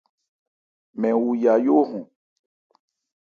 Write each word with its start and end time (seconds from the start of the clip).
Mɛn 0.99 1.15
wu 1.21 1.31
yayóhɔn. 1.43 2.03